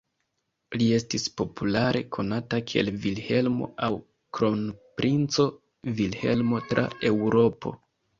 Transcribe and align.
Li 0.81 0.85
estis 0.99 1.25
populare 1.41 1.99
konata 2.15 2.59
kiel 2.71 2.89
Vilhelmo 3.03 3.67
aŭ 3.87 3.89
Kronprinco 4.39 5.47
Vilhelmo 6.01 6.63
tra 6.73 6.87
Eŭropo. 7.11 7.75